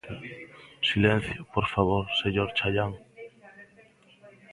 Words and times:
Silencio, 0.89 1.39
por 1.53 1.65
favor, 1.73 2.03
señor 2.23 2.47
Chaián. 2.57 2.91